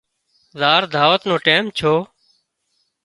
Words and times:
زار 0.59 0.81
دعوت 0.93 1.21
نو 1.29 1.35
ٽيم 1.45 1.63
ڇو 1.77 1.93